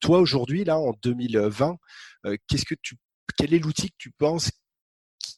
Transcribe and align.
Toi, 0.00 0.18
aujourd'hui, 0.18 0.64
là, 0.64 0.78
en 0.78 0.92
2020, 1.02 1.76
qu'est-ce 2.46 2.64
que 2.64 2.74
tu, 2.80 2.96
quel 3.36 3.54
est 3.54 3.58
l'outil 3.58 3.90
que 3.90 3.96
tu 3.98 4.10
penses 4.10 4.50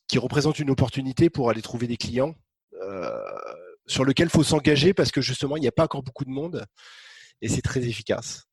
qui, 0.08 0.18
représente 0.18 0.58
une 0.58 0.70
opportunité 0.70 1.30
pour 1.30 1.50
aller 1.50 1.62
trouver 1.62 1.86
des 1.86 1.96
clients 1.96 2.34
sur 3.86 4.04
lequel 4.04 4.26
il 4.26 4.30
faut 4.30 4.42
s'engager 4.42 4.94
parce 4.94 5.10
que 5.10 5.20
justement, 5.20 5.56
il 5.56 5.60
n'y 5.60 5.68
a 5.68 5.72
pas 5.72 5.84
encore 5.84 6.02
beaucoup 6.02 6.24
de 6.24 6.30
monde 6.30 6.64
et 7.42 7.48
c'est 7.48 7.62
très 7.62 7.86
efficace? 7.86 8.46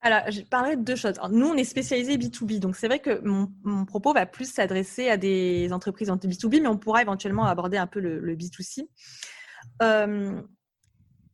Alors, 0.00 0.30
je 0.30 0.42
parlerai 0.42 0.76
de 0.76 0.82
deux 0.82 0.96
choses. 0.96 1.14
nous, 1.30 1.46
on 1.46 1.54
est 1.54 1.64
spécialisé 1.64 2.18
B2B, 2.18 2.58
donc 2.58 2.76
c'est 2.76 2.88
vrai 2.88 2.98
que 2.98 3.20
mon, 3.24 3.86
propos 3.86 4.12
va 4.12 4.26
plus 4.26 4.52
s'adresser 4.52 5.08
à 5.08 5.16
des 5.16 5.72
entreprises 5.72 6.10
en 6.10 6.16
B2B, 6.16 6.60
mais 6.60 6.68
on 6.68 6.76
pourra 6.76 7.00
éventuellement 7.00 7.46
aborder 7.46 7.78
un 7.78 7.86
peu 7.86 8.00
le, 8.00 8.36
B2C. 8.36 8.86
Euh, 9.82 10.42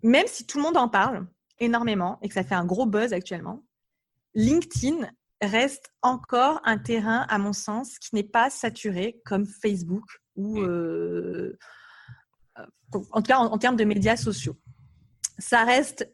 même 0.04 0.26
si 0.28 0.46
tout 0.46 0.58
le 0.58 0.62
monde 0.62 0.76
en 0.76 0.88
parle 0.88 1.26
énormément 1.58 2.18
et 2.22 2.28
que 2.28 2.34
ça 2.34 2.44
fait 2.44 2.54
un 2.54 2.64
gros 2.64 2.86
buzz 2.86 3.12
actuellement, 3.12 3.64
LinkedIn 4.34 5.10
reste 5.42 5.92
encore 6.02 6.60
un 6.64 6.78
terrain, 6.78 7.26
à 7.28 7.38
mon 7.38 7.52
sens, 7.52 7.98
qui 7.98 8.14
n'est 8.14 8.22
pas 8.22 8.50
saturé 8.50 9.20
comme 9.24 9.46
Facebook 9.46 10.04
ou, 10.36 10.60
euh, 10.60 11.58
en 13.12 13.22
tout 13.22 13.28
cas 13.28 13.38
en 13.38 13.58
termes 13.58 13.76
de 13.76 13.84
médias 13.84 14.16
sociaux. 14.16 14.56
Ça 15.38 15.64
reste 15.64 16.08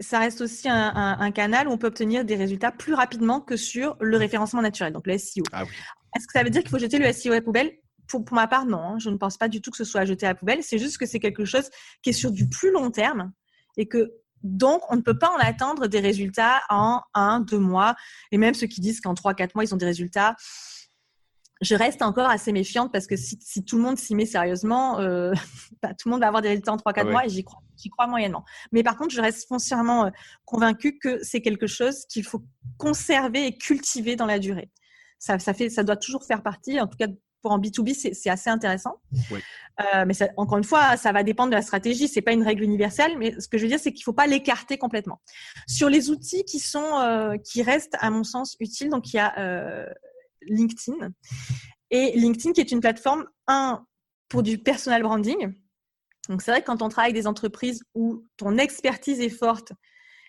ça 0.00 0.18
reste 0.18 0.40
aussi 0.40 0.68
un, 0.68 1.30
canal 1.32 1.68
où 1.68 1.72
on 1.72 1.78
peut 1.78 1.86
obtenir 1.86 2.24
des 2.24 2.36
résultats 2.36 2.72
plus 2.72 2.94
rapidement 2.94 3.40
que 3.40 3.56
sur 3.56 3.96
le 4.00 4.16
référencement 4.16 4.62
naturel, 4.62 4.92
donc 4.92 5.06
le 5.06 5.16
SEO. 5.18 5.44
Ah 5.52 5.62
Est-ce 6.16 6.26
que 6.26 6.32
ça 6.32 6.42
veut 6.42 6.50
dire 6.50 6.62
qu'il 6.62 6.70
faut 6.70 6.78
jeter 6.78 6.98
le 6.98 7.10
SEO 7.12 7.32
à 7.32 7.36
la 7.36 7.42
poubelle? 7.42 7.72
Pour, 8.06 8.24
ma 8.32 8.48
part, 8.48 8.64
non. 8.64 8.78
Hein. 8.78 8.98
Je 8.98 9.10
ne 9.10 9.16
pense 9.16 9.36
pas 9.36 9.48
du 9.48 9.60
tout 9.60 9.70
que 9.70 9.76
ce 9.76 9.84
soit 9.84 10.02
à 10.02 10.04
jeter 10.04 10.26
à 10.26 10.30
la 10.30 10.34
poubelle. 10.34 10.62
C'est 10.62 10.78
juste 10.78 10.98
que 10.98 11.06
c'est 11.06 11.20
quelque 11.20 11.44
chose 11.44 11.68
qui 12.02 12.10
est 12.10 12.14
sur 12.14 12.30
du 12.30 12.48
plus 12.48 12.70
long 12.70 12.90
terme 12.90 13.32
et 13.76 13.86
que 13.86 14.12
donc, 14.42 14.82
on 14.90 14.96
ne 14.96 15.00
peut 15.00 15.18
pas 15.18 15.30
en 15.30 15.38
attendre 15.38 15.86
des 15.86 16.00
résultats 16.00 16.60
en 16.68 17.02
un, 17.14 17.40
deux 17.40 17.58
mois. 17.58 17.96
Et 18.32 18.38
même 18.38 18.54
ceux 18.54 18.66
qui 18.66 18.80
disent 18.80 19.00
qu'en 19.00 19.14
trois, 19.14 19.34
quatre 19.34 19.54
mois, 19.54 19.64
ils 19.64 19.74
ont 19.74 19.78
des 19.78 19.86
résultats, 19.86 20.36
je 21.60 21.74
reste 21.74 22.02
encore 22.02 22.28
assez 22.28 22.52
méfiante 22.52 22.92
parce 22.92 23.06
que 23.06 23.16
si, 23.16 23.64
tout 23.64 23.76
le 23.76 23.82
monde 23.82 23.98
s'y 23.98 24.14
met 24.14 24.26
sérieusement, 24.26 25.00
euh, 25.00 25.32
bah, 25.82 25.88
tout 25.94 26.08
le 26.08 26.12
monde 26.12 26.20
va 26.20 26.28
avoir 26.28 26.42
des 26.42 26.50
résultats 26.50 26.72
en 26.72 26.76
3-4 26.76 26.92
ah 26.96 27.04
mois 27.04 27.26
et 27.26 27.28
j'y 27.28 27.44
crois, 27.44 27.62
j'y 27.76 27.90
crois 27.90 28.06
moyennement. 28.06 28.44
Mais 28.72 28.82
par 28.82 28.96
contre, 28.96 29.14
je 29.14 29.20
reste 29.20 29.48
foncièrement 29.48 30.06
euh, 30.06 30.10
convaincue 30.44 30.98
que 30.98 31.22
c'est 31.22 31.40
quelque 31.40 31.66
chose 31.66 32.04
qu'il 32.08 32.24
faut 32.24 32.44
conserver 32.76 33.46
et 33.46 33.58
cultiver 33.58 34.14
dans 34.16 34.26
la 34.26 34.38
durée. 34.38 34.70
Ça, 35.18 35.40
ça, 35.40 35.52
fait, 35.52 35.68
ça 35.68 35.82
doit 35.82 35.96
toujours 35.96 36.24
faire 36.24 36.42
partie, 36.42 36.80
en 36.80 36.86
tout 36.86 36.96
cas 36.96 37.08
pour 37.48 37.54
en 37.54 37.58
B2B, 37.58 37.94
c'est, 37.94 38.30
assez 38.30 38.50
intéressant. 38.50 39.00
Euh, 39.32 40.04
mais 40.06 40.14
encore 40.36 40.58
une 40.58 40.64
fois, 40.64 40.96
ça 40.96 41.12
va 41.12 41.22
dépendre 41.22 41.50
de 41.50 41.54
la 41.54 41.62
stratégie. 41.62 42.08
C'est 42.08 42.20
pas 42.20 42.32
une 42.32 42.42
règle 42.42 42.62
universelle, 42.62 43.16
mais 43.16 43.40
ce 43.40 43.48
que 43.48 43.56
je 43.56 43.62
veux 43.62 43.68
dire, 43.68 43.80
c'est 43.80 43.92
qu'il 43.92 44.04
faut 44.04 44.12
pas 44.12 44.26
l'écarter 44.26 44.76
complètement. 44.76 45.20
Sur 45.66 45.88
les 45.88 46.10
outils 46.10 46.44
qui 46.44 46.58
sont, 46.58 47.38
qui 47.44 47.62
restent 47.62 47.96
à 48.00 48.10
mon 48.10 48.24
sens 48.24 48.56
utiles, 48.60 48.90
donc 48.90 49.12
il 49.12 49.16
y 49.16 49.20
a 49.20 49.88
LinkedIn. 50.42 51.10
Et 51.90 52.12
LinkedIn 52.18 52.52
qui 52.52 52.60
est 52.60 52.70
une 52.70 52.80
plateforme, 52.80 53.26
un, 53.46 53.84
pour 54.28 54.42
du 54.42 54.58
personal 54.58 55.02
branding. 55.02 55.54
Donc 56.28 56.42
c'est 56.42 56.50
vrai 56.50 56.60
que 56.60 56.66
quand 56.66 56.82
on 56.82 56.88
travaille 56.88 57.12
avec 57.12 57.22
des 57.22 57.26
entreprises 57.26 57.82
où 57.94 58.26
ton 58.36 58.58
expertise 58.58 59.20
est 59.20 59.30
forte, 59.30 59.72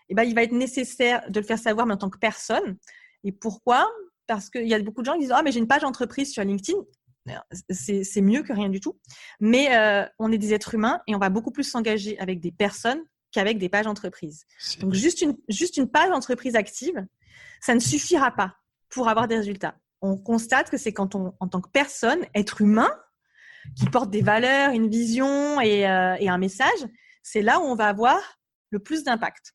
eh 0.08 0.16
ben, 0.16 0.24
il 0.24 0.34
va 0.34 0.44
être 0.44 0.54
nécessaire 0.54 1.30
de 1.30 1.40
le 1.40 1.46
faire 1.46 1.60
savoir, 1.60 1.86
mais 1.86 1.94
en 1.94 1.98
tant 1.98 2.10
que 2.10 2.18
personne. 2.18 2.78
Et 3.24 3.32
pourquoi? 3.32 3.90
Parce 4.28 4.50
qu'il 4.50 4.68
y 4.68 4.74
a 4.74 4.80
beaucoup 4.82 5.02
de 5.02 5.06
gens 5.06 5.14
qui 5.14 5.22
disent 5.22 5.34
Ah, 5.34 5.42
mais 5.44 5.52
j'ai 5.52 5.60
une 5.60 5.68
page 5.68 5.84
entreprise 5.84 6.32
sur 6.32 6.44
LinkedIn. 6.44 6.80
C'est 7.70 8.22
mieux 8.22 8.44
que 8.44 8.54
rien 8.54 8.70
du 8.70 8.80
tout. 8.80 9.00
Mais 9.40 9.76
euh, 9.78 10.06
on 10.20 10.32
est 10.32 10.38
des 10.38 10.54
êtres 10.54 10.76
humains 10.76 11.02
et 11.08 11.16
on 11.16 11.20
va 11.20 11.30
beaucoup 11.30 11.52
plus 11.52 11.64
s'engager 11.64 12.20
avec 12.20 12.40
des 12.40 12.52
personnes 12.52 13.02
qu'avec 13.32 13.60
des 13.60 13.70
pages 13.70 13.88
entreprises. 13.88 14.46
Donc, 14.80 14.94
juste 14.94 15.22
une, 15.22 15.38
juste 15.50 15.78
une 15.78 15.90
page 15.90 16.12
entreprise 16.12 16.56
active, 16.56 17.06
ça 17.62 17.76
ne 17.76 17.80
suffira 17.80 18.32
pas 18.32 18.56
pour 18.90 19.08
avoir 19.08 19.28
des 19.28 19.38
résultats 19.38 19.76
on 20.02 20.18
constate 20.18 20.70
que 20.70 20.78
c'est 20.78 20.94
quand 20.94 21.16
on, 21.16 21.34
en 21.40 21.48
tant 21.48 21.62
que 21.62 21.70
personne, 21.70 22.20
être 22.34 22.62
humain, 22.62 22.92
qui 23.76 23.86
porte 23.88 24.10
des 24.10 24.22
valeurs, 24.22 24.72
une 24.72 24.90
vision 24.90 25.60
et, 25.62 25.88
euh, 25.88 26.16
un 26.20 26.38
message, 26.38 26.88
c'est 27.24 27.42
là 27.42 27.60
où 27.60 27.64
on 27.64 27.76
va 27.76 27.88
avoir 27.88 28.20
le 28.72 28.80
plus 28.80 29.04
d'impact. 29.04 29.54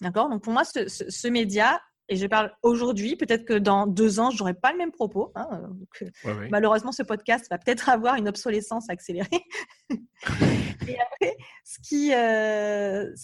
D'accord? 0.00 0.28
Donc 0.28 0.42
pour 0.42 0.52
moi, 0.52 0.64
ce, 0.64 1.28
média, 1.28 1.80
et 2.10 2.16
je 2.16 2.26
parle 2.26 2.52
aujourd'hui, 2.62 3.14
peut-être 3.14 3.44
que 3.44 3.54
dans 3.54 3.86
deux 3.86 4.18
ans, 4.18 4.30
je 4.30 4.38
n'aurai 4.38 4.52
pas 4.52 4.72
le 4.72 4.78
même 4.78 4.90
propos. 4.90 5.30
Hein, 5.36 5.70
euh, 6.02 6.48
malheureusement, 6.50 6.90
ce 6.90 7.04
podcast 7.04 7.46
va 7.50 7.56
peut-être 7.56 7.88
avoir 7.88 8.16
une 8.16 8.28
obsolescence 8.28 8.90
accélérée. 8.90 9.28
et 9.90 10.96
après, 11.00 11.36
ce 11.64 11.78
qui, 11.88 12.12
euh, 12.12 13.14